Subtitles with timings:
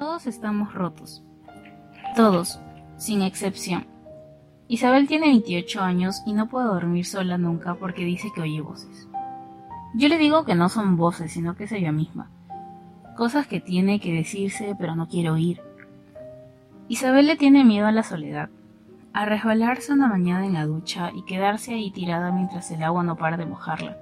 [0.00, 1.22] Todos estamos rotos.
[2.16, 2.58] Todos,
[2.96, 3.86] sin excepción.
[4.66, 9.10] Isabel tiene 28 años y no puede dormir sola nunca porque dice que oye voces.
[9.94, 12.30] Yo le digo que no son voces, sino que es ella misma.
[13.14, 15.60] Cosas que tiene que decirse pero no quiere oír.
[16.88, 18.48] Isabel le tiene miedo a la soledad,
[19.12, 23.16] a resbalarse una mañana en la ducha y quedarse ahí tirada mientras el agua no
[23.16, 23.98] para de mojarla,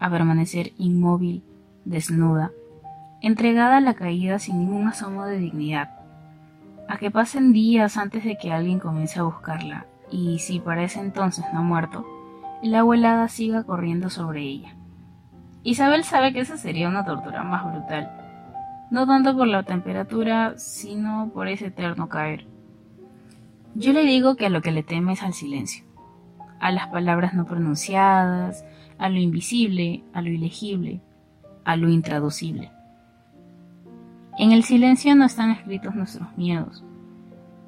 [0.00, 1.42] a permanecer inmóvil,
[1.84, 2.50] desnuda,
[3.20, 5.90] entregada a la caída sin ningún asomo de dignidad,
[6.88, 11.00] a que pasen días antes de que alguien comience a buscarla, y si para ese
[11.00, 12.06] entonces no ha muerto,
[12.62, 14.74] el agua helada siga corriendo sobre ella.
[15.64, 18.10] Isabel sabe que esa sería una tortura más brutal,
[18.90, 22.46] no tanto por la temperatura, sino por ese eterno caer.
[23.74, 25.84] Yo le digo que a lo que le teme es al silencio,
[26.58, 28.64] a las palabras no pronunciadas,
[28.98, 31.00] a lo invisible, a lo ilegible,
[31.64, 32.72] a lo intraducible.
[34.38, 36.84] En el silencio no están escritos nuestros miedos.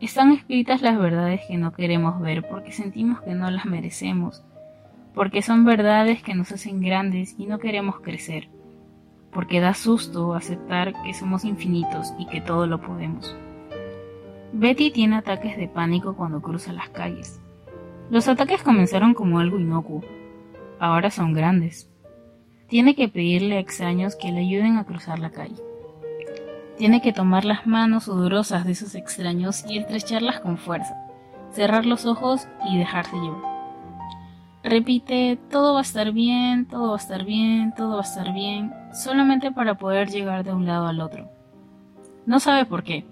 [0.00, 4.44] Están escritas las verdades que no queremos ver porque sentimos que no las merecemos,
[5.14, 8.50] porque son verdades que nos hacen grandes y no queremos crecer,
[9.32, 13.34] porque da susto aceptar que somos infinitos y que todo lo podemos.
[14.52, 17.40] Betty tiene ataques de pánico cuando cruza las calles.
[18.10, 20.04] Los ataques comenzaron como algo inocuo,
[20.78, 21.90] ahora son grandes.
[22.68, 25.56] Tiene que pedirle a extraños que le ayuden a cruzar la calle.
[26.78, 30.94] Tiene que tomar las manos sudorosas de esos extraños y estrecharlas con fuerza,
[31.50, 33.42] cerrar los ojos y dejarse llevar.
[34.62, 38.32] Repite, todo va a estar bien, todo va a estar bien, todo va a estar
[38.32, 41.28] bien, solamente para poder llegar de un lado al otro.
[42.26, 43.04] No sabe por qué.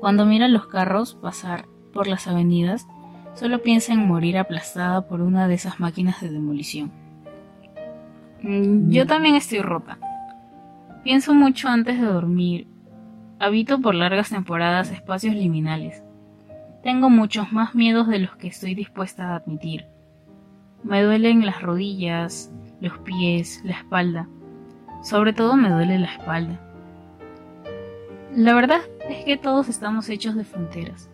[0.00, 1.64] Cuando mira los carros pasar
[1.94, 2.86] por las avenidas,
[3.34, 6.92] solo piensa en morir aplastada por una de esas máquinas de demolición.
[8.42, 9.98] Mm, yo también estoy rota.
[11.04, 12.66] Pienso mucho antes de dormir.
[13.38, 16.02] Habito por largas temporadas espacios liminales.
[16.82, 19.84] Tengo muchos más miedos de los que estoy dispuesta a admitir.
[20.82, 22.50] Me duelen las rodillas,
[22.80, 24.28] los pies, la espalda.
[25.02, 26.58] Sobre todo me duele la espalda.
[28.34, 31.10] La verdad es que todos estamos hechos de fronteras.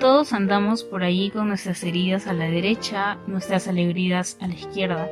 [0.00, 5.06] Todos andamos por ahí con nuestras heridas a la derecha, nuestras alegrías a la izquierda,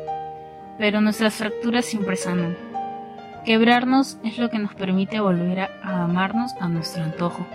[0.79, 2.66] pero nuestras fracturas siempre sanan.
[3.47, 7.47] Quebrarnos es lo que nos permite volver a, amarnos a nuestro antojo.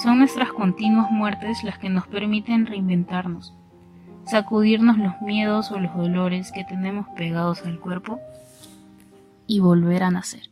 [0.00, 3.52] Son nuestras continuas muertes las que nos permiten reinventarnos,
[4.24, 8.20] sacudirnos los miedos o los dolores que tenemos pegados al cuerpo
[9.48, 10.48] y volver a nacer.